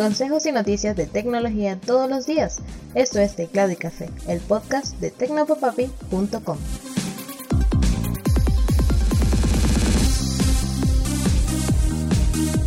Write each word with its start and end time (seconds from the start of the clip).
consejos 0.00 0.46
y 0.46 0.52
noticias 0.52 0.96
de 0.96 1.04
tecnología 1.04 1.78
todos 1.78 2.08
los 2.08 2.24
días. 2.24 2.60
Esto 2.94 3.18
es 3.18 3.36
Teclado 3.36 3.70
y 3.70 3.76
Café, 3.76 4.08
el 4.28 4.40
podcast 4.40 4.98
de 4.98 5.10
tecnopopapi.com. 5.10 6.56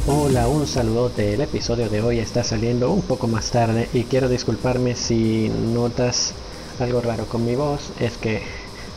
Hola, 0.06 0.48
un 0.48 0.68
saludote. 0.68 1.34
El 1.34 1.42
episodio 1.42 1.90
de 1.90 2.04
hoy 2.04 2.20
está 2.20 2.44
saliendo 2.44 2.92
un 2.92 3.02
poco 3.02 3.28
más 3.28 3.50
tarde 3.50 3.90
y 3.96 4.04
quiero 4.04 4.30
disculparme 4.30 4.96
si 4.96 5.50
notas 5.74 6.36
algo 6.80 7.02
raro 7.02 7.26
con 7.26 7.44
mi 7.44 7.56
voz. 7.56 7.94
Es 8.00 8.16
que 8.18 8.44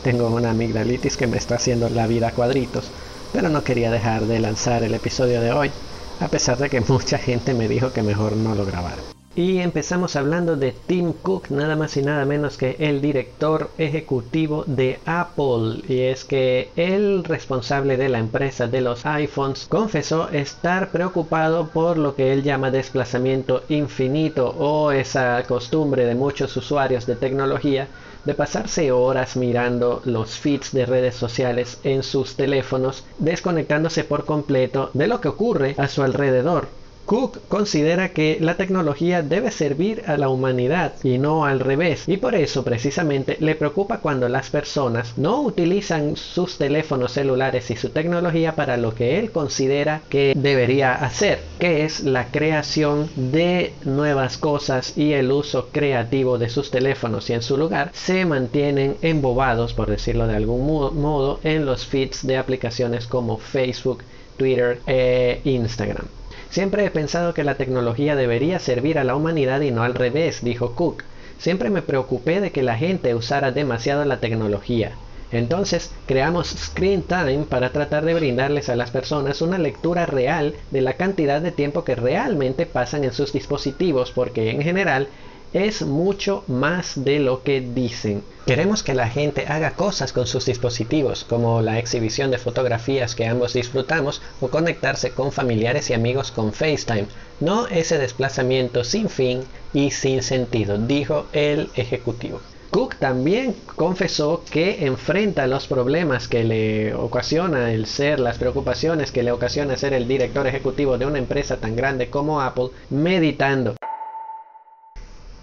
tengo 0.03 0.27
una 0.27 0.51
amigdalitis 0.51 1.17
que 1.17 1.25
me 1.25 1.37
está 1.37 1.55
haciendo 1.55 1.89
la 1.89 2.05
vida 2.05 2.27
a 2.27 2.33
cuadritos, 2.33 2.91
pero 3.33 3.49
no 3.49 3.63
quería 3.63 3.89
dejar 3.89 4.27
de 4.27 4.39
lanzar 4.39 4.83
el 4.83 4.93
episodio 4.93 5.41
de 5.41 5.53
hoy 5.53 5.71
a 6.19 6.29
pesar 6.29 6.57
de 6.57 6.69
que 6.69 6.81
mucha 6.87 7.17
gente 7.17 7.53
me 7.53 7.67
dijo 7.67 7.93
que 7.93 8.03
mejor 8.03 8.35
no 8.35 8.55
lo 8.55 8.65
grabara. 8.65 9.16
Y 9.37 9.59
empezamos 9.59 10.15
hablando 10.15 10.55
de 10.55 10.71
Tim 10.71 11.13
Cook, 11.13 11.51
nada 11.51 11.75
más 11.75 11.95
y 11.95 12.01
nada 12.01 12.25
menos 12.25 12.57
que 12.57 12.75
el 12.79 13.01
director 13.01 13.69
ejecutivo 13.77 14.63
de 14.65 14.99
Apple. 15.05 15.83
Y 15.87 15.99
es 15.99 16.25
que 16.25 16.71
el 16.75 17.23
responsable 17.23 17.97
de 17.97 18.09
la 18.09 18.17
empresa 18.17 18.65
de 18.65 18.81
los 18.81 19.05
iPhones 19.05 19.67
confesó 19.69 20.29
estar 20.29 20.89
preocupado 20.89 21.67
por 21.67 21.99
lo 21.99 22.15
que 22.15 22.33
él 22.33 22.41
llama 22.41 22.71
desplazamiento 22.71 23.61
infinito 23.69 24.55
o 24.57 24.91
esa 24.91 25.43
costumbre 25.43 26.05
de 26.05 26.15
muchos 26.15 26.57
usuarios 26.57 27.05
de 27.05 27.15
tecnología 27.15 27.89
de 28.25 28.33
pasarse 28.33 28.91
horas 28.91 29.37
mirando 29.37 30.01
los 30.05 30.31
feeds 30.31 30.71
de 30.71 30.87
redes 30.87 31.13
sociales 31.13 31.77
en 31.83 32.01
sus 32.01 32.35
teléfonos, 32.35 33.05
desconectándose 33.19 34.03
por 34.03 34.25
completo 34.25 34.89
de 34.95 35.05
lo 35.05 35.21
que 35.21 35.27
ocurre 35.27 35.75
a 35.77 35.87
su 35.87 36.01
alrededor. 36.01 36.69
Cook 37.07 37.39
considera 37.47 38.09
que 38.09 38.37
la 38.41 38.57
tecnología 38.57 39.21
debe 39.21 39.49
servir 39.49 40.03
a 40.07 40.17
la 40.17 40.27
humanidad 40.27 40.91
y 41.05 41.17
no 41.19 41.45
al 41.45 41.61
revés 41.61 42.03
y 42.05 42.17
por 42.17 42.35
eso 42.35 42.65
precisamente 42.65 43.37
le 43.39 43.55
preocupa 43.55 43.99
cuando 43.99 44.27
las 44.27 44.49
personas 44.49 45.17
no 45.17 45.41
utilizan 45.41 46.17
sus 46.17 46.57
teléfonos 46.57 47.13
celulares 47.13 47.71
y 47.71 47.77
su 47.77 47.91
tecnología 47.91 48.55
para 48.55 48.75
lo 48.75 48.93
que 48.93 49.19
él 49.19 49.31
considera 49.31 50.01
que 50.09 50.33
debería 50.35 50.95
hacer, 50.95 51.39
que 51.59 51.85
es 51.85 52.01
la 52.01 52.25
creación 52.25 53.09
de 53.15 53.73
nuevas 53.85 54.37
cosas 54.37 54.97
y 54.97 55.13
el 55.13 55.31
uso 55.31 55.69
creativo 55.71 56.37
de 56.37 56.49
sus 56.49 56.71
teléfonos 56.71 57.29
y 57.29 57.33
en 57.33 57.41
su 57.41 57.55
lugar 57.55 57.89
se 57.93 58.25
mantienen 58.25 58.97
embobados, 59.01 59.73
por 59.73 59.89
decirlo 59.89 60.27
de 60.27 60.35
algún 60.35 60.65
modo, 60.65 61.39
en 61.45 61.65
los 61.65 61.85
feeds 61.85 62.27
de 62.27 62.35
aplicaciones 62.35 63.07
como 63.07 63.37
Facebook, 63.37 64.03
Twitter 64.35 64.81
e 64.85 65.39
Instagram. 65.45 66.16
Siempre 66.49 66.85
he 66.85 66.91
pensado 66.91 67.33
que 67.33 67.43
la 67.43 67.55
tecnología 67.55 68.15
debería 68.15 68.59
servir 68.59 68.99
a 68.99 69.03
la 69.03 69.15
humanidad 69.15 69.61
y 69.61 69.71
no 69.71 69.83
al 69.83 69.95
revés, 69.95 70.43
dijo 70.43 70.75
Cook. 70.75 71.03
Siempre 71.37 71.69
me 71.69 71.81
preocupé 71.81 72.41
de 72.41 72.51
que 72.51 72.63
la 72.63 72.77
gente 72.77 73.13
usara 73.15 73.51
demasiado 73.51 74.03
la 74.05 74.19
tecnología. 74.19 74.97
Entonces 75.29 75.93
creamos 76.05 76.47
Screen 76.49 77.03
Time 77.03 77.45
para 77.49 77.73
tratar 77.73 78.05
de 78.05 78.13
brindarles 78.13 78.69
a 78.69 78.75
las 78.77 78.91
personas 78.91 79.41
una 79.41 79.57
lectura 79.57 80.05
real 80.05 80.55
de 80.71 80.81
la 80.81 80.93
cantidad 80.93 81.41
de 81.41 81.51
tiempo 81.51 81.83
que 81.83 81.95
realmente 81.95 82.65
pasan 82.65 83.03
en 83.03 83.11
sus 83.11 83.33
dispositivos 83.33 84.11
porque 84.11 84.49
en 84.51 84.61
general 84.61 85.09
es 85.53 85.81
mucho 85.81 86.43
más 86.47 87.03
de 87.03 87.19
lo 87.19 87.43
que 87.43 87.61
dicen. 87.61 88.23
Queremos 88.45 88.83
que 88.83 88.93
la 88.93 89.09
gente 89.09 89.45
haga 89.47 89.71
cosas 89.71 90.13
con 90.13 90.27
sus 90.27 90.45
dispositivos, 90.45 91.23
como 91.23 91.61
la 91.61 91.79
exhibición 91.79 92.31
de 92.31 92.37
fotografías 92.37 93.15
que 93.15 93.25
ambos 93.25 93.53
disfrutamos 93.53 94.21
o 94.41 94.49
conectarse 94.49 95.11
con 95.11 95.31
familiares 95.31 95.89
y 95.89 95.93
amigos 95.93 96.31
con 96.31 96.53
FaceTime, 96.53 97.07
no 97.39 97.67
ese 97.67 97.97
desplazamiento 97.97 98.83
sin 98.83 99.09
fin 99.09 99.43
y 99.73 99.91
sin 99.91 100.23
sentido, 100.23 100.77
dijo 100.77 101.25
el 101.33 101.69
ejecutivo. 101.75 102.39
Cook 102.71 102.95
también 102.95 103.55
confesó 103.75 104.43
que 104.51 104.85
enfrenta 104.85 105.47
los 105.47 105.67
problemas 105.67 106.27
que 106.27 106.43
le 106.43 106.93
ocasiona 106.93 107.71
el 107.71 107.85
ser, 107.85 108.19
las 108.19 108.37
preocupaciones 108.37 109.11
que 109.11 109.23
le 109.23 109.31
ocasiona 109.31 109.77
ser 109.77 109.93
el 109.93 110.07
director 110.07 110.45
ejecutivo 110.47 110.97
de 110.97 111.05
una 111.05 111.17
empresa 111.17 111.57
tan 111.57 111.75
grande 111.75 112.09
como 112.09 112.41
Apple, 112.41 112.69
meditando. 112.89 113.75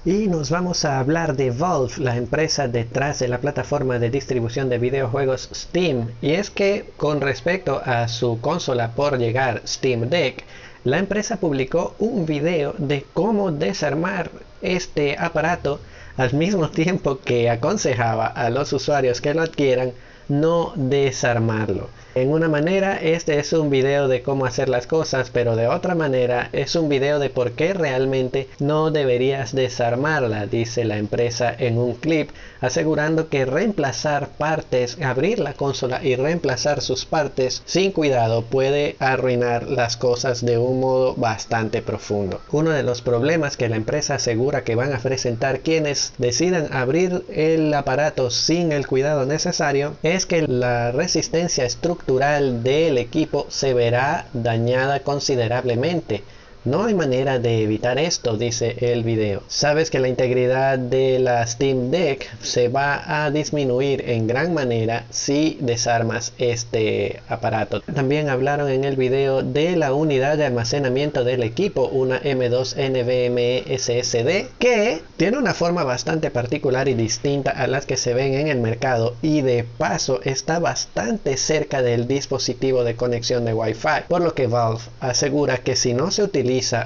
Y 0.06 0.28
nos 0.28 0.50
vamos 0.50 0.84
a 0.84 0.98
hablar 0.98 1.34
de 1.34 1.50
Valve, 1.50 1.94
la 1.96 2.18
empresa 2.18 2.68
detrás 2.68 3.20
de 3.20 3.28
la 3.28 3.38
plataforma 3.38 3.98
de 3.98 4.10
distribución 4.10 4.68
de 4.68 4.76
videojuegos 4.76 5.48
Steam. 5.54 6.10
Y 6.20 6.32
es 6.32 6.50
que 6.50 6.90
con 6.98 7.22
respecto 7.22 7.80
a 7.82 8.06
su 8.08 8.38
consola 8.42 8.90
por 8.94 9.16
llegar 9.16 9.62
Steam 9.66 10.10
Deck, 10.10 10.44
la 10.84 10.98
empresa 10.98 11.38
publicó 11.38 11.94
un 11.98 12.26
video 12.26 12.74
de 12.76 13.06
cómo 13.14 13.50
desarmar 13.50 14.30
este 14.60 15.16
aparato 15.18 15.80
al 16.18 16.34
mismo 16.34 16.68
tiempo 16.82 17.20
que 17.24 17.48
aconsejaba 17.48 18.26
a 18.26 18.50
los 18.50 18.74
usuarios 18.74 19.22
que 19.22 19.32
lo 19.32 19.40
adquieran 19.40 19.94
no 20.28 20.72
desarmarlo. 20.76 21.88
En 22.14 22.30
una 22.30 22.48
manera, 22.48 22.96
este 22.96 23.40
es 23.40 23.52
un 23.52 23.70
video 23.70 24.06
de 24.06 24.22
cómo 24.22 24.46
hacer 24.46 24.68
las 24.68 24.86
cosas, 24.86 25.30
pero 25.32 25.56
de 25.56 25.66
otra 25.66 25.96
manera 25.96 26.48
es 26.52 26.76
un 26.76 26.88
video 26.88 27.18
de 27.18 27.28
por 27.28 27.52
qué 27.52 27.74
realmente 27.74 28.48
no 28.60 28.92
deberías 28.92 29.52
desarmarla, 29.52 30.46
dice 30.46 30.84
la 30.84 30.98
empresa 30.98 31.52
en 31.58 31.76
un 31.76 31.94
clip, 31.94 32.30
asegurando 32.60 33.28
que 33.28 33.44
reemplazar 33.44 34.28
partes, 34.28 34.96
abrir 35.02 35.40
la 35.40 35.54
consola 35.54 36.04
y 36.04 36.14
reemplazar 36.14 36.82
sus 36.82 37.04
partes 37.04 37.62
sin 37.64 37.90
cuidado 37.90 38.42
puede 38.42 38.94
arruinar 39.00 39.68
las 39.68 39.96
cosas 39.96 40.44
de 40.46 40.56
un 40.56 40.78
modo 40.78 41.16
bastante 41.16 41.82
profundo. 41.82 42.40
Uno 42.52 42.70
de 42.70 42.84
los 42.84 43.02
problemas 43.02 43.56
que 43.56 43.68
la 43.68 43.74
empresa 43.74 44.14
asegura 44.14 44.62
que 44.62 44.76
van 44.76 44.92
a 44.92 45.00
presentar 45.00 45.60
quienes 45.60 46.12
decidan 46.18 46.72
abrir 46.72 47.24
el 47.28 47.74
aparato 47.74 48.30
sin 48.30 48.70
el 48.70 48.86
cuidado 48.86 49.26
necesario 49.26 49.96
es 50.04 50.13
que 50.24 50.46
la 50.46 50.92
resistencia 50.92 51.64
estructural 51.64 52.62
del 52.62 52.98
equipo 52.98 53.46
se 53.50 53.74
verá 53.74 54.26
dañada 54.32 55.00
considerablemente 55.00 56.22
no 56.64 56.84
hay 56.84 56.94
manera 56.94 57.38
de 57.38 57.62
evitar 57.62 57.98
esto, 57.98 58.36
dice 58.36 58.76
el 58.80 59.04
video. 59.04 59.42
Sabes 59.48 59.90
que 59.90 59.98
la 59.98 60.08
integridad 60.08 60.78
de 60.78 61.18
la 61.18 61.46
Steam 61.46 61.90
Deck 61.90 62.26
se 62.42 62.68
va 62.68 63.24
a 63.24 63.30
disminuir 63.30 64.08
en 64.08 64.26
gran 64.26 64.54
manera 64.54 65.04
si 65.10 65.58
desarmas 65.60 66.32
este 66.38 67.20
aparato. 67.28 67.80
También 67.82 68.30
hablaron 68.30 68.70
en 68.70 68.84
el 68.84 68.96
video 68.96 69.42
de 69.42 69.76
la 69.76 69.92
unidad 69.92 70.38
de 70.38 70.46
almacenamiento 70.46 71.22
del 71.22 71.42
equipo, 71.42 71.88
una 71.88 72.22
M2 72.22 72.76
NVMe 72.76 73.64
SSD, 73.78 74.48
que 74.58 75.02
tiene 75.18 75.38
una 75.38 75.52
forma 75.52 75.84
bastante 75.84 76.30
particular 76.30 76.88
y 76.88 76.94
distinta 76.94 77.50
a 77.50 77.66
las 77.66 77.84
que 77.84 77.98
se 77.98 78.14
ven 78.14 78.34
en 78.34 78.48
el 78.48 78.58
mercado 78.58 79.16
y 79.20 79.42
de 79.42 79.64
paso 79.64 80.20
está 80.24 80.58
bastante 80.58 81.36
cerca 81.36 81.82
del 81.82 82.08
dispositivo 82.08 82.84
de 82.84 82.96
conexión 82.96 83.44
de 83.44 83.52
Wi-Fi, 83.52 84.04
por 84.08 84.22
lo 84.22 84.34
que 84.34 84.46
Valve 84.46 84.80
asegura 85.00 85.58
que 85.58 85.76
si 85.76 85.92
no 85.92 86.10
se 86.10 86.22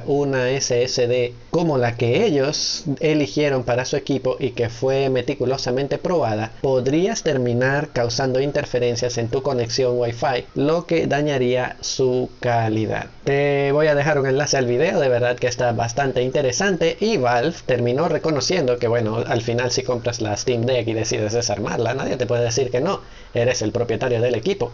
una 0.06 0.48
SSD 0.48 1.32
como 1.50 1.76
la 1.76 1.96
que 1.96 2.24
ellos 2.24 2.84
eligieron 3.00 3.64
para 3.64 3.84
su 3.84 3.96
equipo 3.96 4.36
y 4.38 4.50
que 4.50 4.70
fue 4.70 5.10
meticulosamente 5.10 5.98
probada, 5.98 6.52
podrías 6.62 7.22
terminar 7.22 7.90
causando 7.92 8.40
interferencias 8.40 9.18
en 9.18 9.28
tu 9.28 9.42
conexión 9.42 9.98
Wi-Fi, 9.98 10.46
lo 10.54 10.86
que 10.86 11.06
dañaría 11.06 11.76
su 11.80 12.30
calidad. 12.40 13.08
Te 13.24 13.70
voy 13.72 13.88
a 13.88 13.94
dejar 13.94 14.18
un 14.18 14.26
enlace 14.26 14.56
al 14.56 14.66
video, 14.66 15.00
de 15.00 15.08
verdad 15.08 15.36
que 15.36 15.48
está 15.48 15.72
bastante 15.72 16.22
interesante 16.22 16.96
y 17.00 17.18
Valve 17.18 17.56
terminó 17.66 18.08
reconociendo 18.08 18.78
que 18.78 18.88
bueno, 18.88 19.22
al 19.26 19.42
final 19.42 19.70
si 19.70 19.82
compras 19.82 20.22
la 20.22 20.36
Steam 20.36 20.62
Deck 20.62 20.88
y 20.88 20.94
decides 20.94 21.34
desarmarla, 21.34 21.92
nadie 21.92 22.16
te 22.16 22.26
puede 22.26 22.44
decir 22.44 22.70
que 22.70 22.80
no, 22.80 23.02
eres 23.34 23.60
el 23.60 23.72
propietario 23.72 24.22
del 24.22 24.34
equipo. 24.34 24.72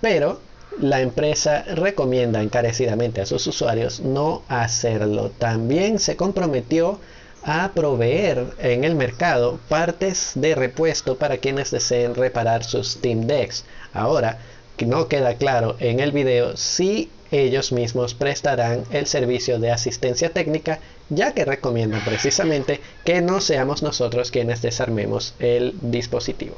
Pero 0.00 0.40
la 0.78 1.00
empresa 1.00 1.62
recomienda 1.62 2.42
encarecidamente 2.42 3.20
a 3.20 3.26
sus 3.26 3.46
usuarios 3.46 4.00
no 4.00 4.42
hacerlo. 4.48 5.30
También 5.38 5.98
se 5.98 6.16
comprometió 6.16 7.00
a 7.42 7.70
proveer 7.74 8.54
en 8.58 8.84
el 8.84 8.94
mercado 8.96 9.60
partes 9.68 10.32
de 10.34 10.54
repuesto 10.54 11.16
para 11.16 11.38
quienes 11.38 11.70
deseen 11.70 12.14
reparar 12.14 12.64
sus 12.64 12.92
Steam 12.92 13.26
Decks. 13.26 13.64
Ahora, 13.94 14.38
no 14.84 15.08
queda 15.08 15.36
claro 15.36 15.76
en 15.80 16.00
el 16.00 16.12
video 16.12 16.56
si 16.56 17.10
ellos 17.30 17.72
mismos 17.72 18.14
prestarán 18.14 18.84
el 18.90 19.06
servicio 19.06 19.58
de 19.58 19.70
asistencia 19.70 20.30
técnica, 20.30 20.80
ya 21.08 21.32
que 21.32 21.44
recomiendan 21.44 22.04
precisamente 22.04 22.80
que 23.04 23.22
no 23.22 23.40
seamos 23.40 23.82
nosotros 23.82 24.30
quienes 24.30 24.60
desarmemos 24.62 25.34
el 25.38 25.74
dispositivo. 25.80 26.56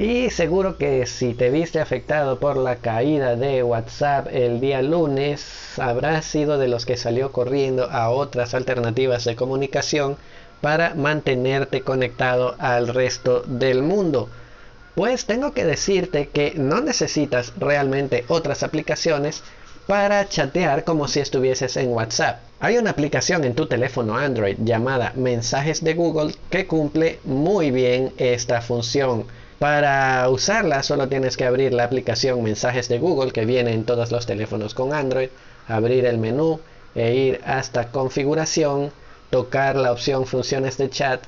Y 0.00 0.30
seguro 0.30 0.78
que 0.78 1.04
si 1.04 1.34
te 1.34 1.50
viste 1.50 1.78
afectado 1.78 2.40
por 2.40 2.56
la 2.56 2.76
caída 2.76 3.36
de 3.36 3.62
WhatsApp 3.62 4.28
el 4.32 4.58
día 4.58 4.80
lunes, 4.80 5.74
habrás 5.76 6.24
sido 6.24 6.56
de 6.56 6.68
los 6.68 6.86
que 6.86 6.96
salió 6.96 7.32
corriendo 7.32 7.90
a 7.90 8.08
otras 8.08 8.54
alternativas 8.54 9.26
de 9.26 9.36
comunicación 9.36 10.16
para 10.62 10.94
mantenerte 10.94 11.82
conectado 11.82 12.56
al 12.58 12.88
resto 12.88 13.42
del 13.42 13.82
mundo. 13.82 14.30
Pues 14.94 15.26
tengo 15.26 15.52
que 15.52 15.66
decirte 15.66 16.30
que 16.30 16.54
no 16.56 16.80
necesitas 16.80 17.52
realmente 17.58 18.24
otras 18.28 18.62
aplicaciones 18.62 19.42
para 19.86 20.26
chatear 20.26 20.84
como 20.84 21.08
si 21.08 21.20
estuvieses 21.20 21.76
en 21.76 21.90
WhatsApp. 21.90 22.40
Hay 22.58 22.78
una 22.78 22.92
aplicación 22.92 23.44
en 23.44 23.54
tu 23.54 23.66
teléfono 23.66 24.16
Android 24.16 24.56
llamada 24.64 25.12
Mensajes 25.14 25.84
de 25.84 25.92
Google 25.92 26.34
que 26.48 26.66
cumple 26.66 27.18
muy 27.24 27.70
bien 27.70 28.14
esta 28.16 28.62
función. 28.62 29.26
Para 29.60 30.26
usarla 30.30 30.82
solo 30.82 31.08
tienes 31.08 31.36
que 31.36 31.44
abrir 31.44 31.74
la 31.74 31.84
aplicación 31.84 32.42
Mensajes 32.42 32.88
de 32.88 32.98
Google 32.98 33.30
que 33.30 33.44
viene 33.44 33.74
en 33.74 33.84
todos 33.84 34.10
los 34.10 34.24
teléfonos 34.24 34.72
con 34.72 34.94
Android, 34.94 35.28
abrir 35.68 36.06
el 36.06 36.16
menú 36.16 36.60
e 36.94 37.14
ir 37.14 37.42
hasta 37.44 37.92
configuración, 37.92 38.90
tocar 39.28 39.76
la 39.76 39.92
opción 39.92 40.24
funciones 40.24 40.78
de 40.78 40.88
chat 40.88 41.22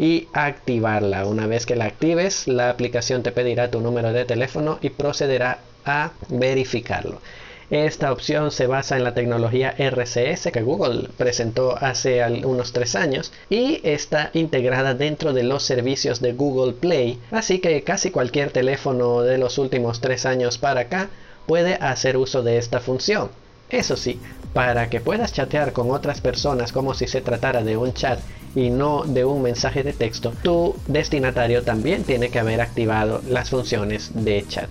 y 0.00 0.26
activarla. 0.32 1.26
Una 1.26 1.46
vez 1.46 1.64
que 1.64 1.76
la 1.76 1.84
actives, 1.84 2.48
la 2.48 2.70
aplicación 2.70 3.22
te 3.22 3.30
pedirá 3.30 3.70
tu 3.70 3.80
número 3.80 4.12
de 4.12 4.24
teléfono 4.24 4.80
y 4.82 4.90
procederá 4.90 5.60
a 5.84 6.10
verificarlo. 6.28 7.20
Esta 7.70 8.12
opción 8.12 8.52
se 8.52 8.68
basa 8.68 8.96
en 8.96 9.02
la 9.02 9.14
tecnología 9.14 9.74
RCS 9.76 10.52
que 10.52 10.62
Google 10.62 11.08
presentó 11.16 11.76
hace 11.76 12.22
unos 12.44 12.72
tres 12.72 12.94
años 12.94 13.32
y 13.50 13.80
está 13.82 14.30
integrada 14.34 14.94
dentro 14.94 15.32
de 15.32 15.42
los 15.42 15.64
servicios 15.64 16.20
de 16.20 16.32
Google 16.32 16.74
Play, 16.74 17.18
así 17.32 17.58
que 17.58 17.82
casi 17.82 18.12
cualquier 18.12 18.52
teléfono 18.52 19.22
de 19.22 19.38
los 19.38 19.58
últimos 19.58 20.00
tres 20.00 20.26
años 20.26 20.58
para 20.58 20.82
acá 20.82 21.08
puede 21.46 21.74
hacer 21.74 22.16
uso 22.16 22.44
de 22.44 22.58
esta 22.58 22.78
función. 22.78 23.30
Eso 23.68 23.96
sí, 23.96 24.20
para 24.52 24.88
que 24.88 25.00
puedas 25.00 25.32
chatear 25.32 25.72
con 25.72 25.90
otras 25.90 26.20
personas 26.20 26.70
como 26.70 26.94
si 26.94 27.08
se 27.08 27.20
tratara 27.20 27.64
de 27.64 27.76
un 27.76 27.92
chat 27.94 28.20
y 28.54 28.70
no 28.70 29.02
de 29.02 29.24
un 29.24 29.42
mensaje 29.42 29.82
de 29.82 29.92
texto, 29.92 30.32
tu 30.44 30.76
destinatario 30.86 31.64
también 31.64 32.04
tiene 32.04 32.30
que 32.30 32.38
haber 32.38 32.60
activado 32.60 33.22
las 33.28 33.50
funciones 33.50 34.12
de 34.14 34.44
chat. 34.46 34.70